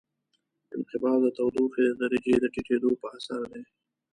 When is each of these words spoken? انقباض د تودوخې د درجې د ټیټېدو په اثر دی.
انقباض 0.75 1.19
د 1.23 1.27
تودوخې 1.37 1.83
د 1.89 1.95
درجې 2.01 2.33
د 2.39 2.45
ټیټېدو 2.53 2.89
په 3.01 3.07
اثر 3.17 3.41
دی. 3.51 3.63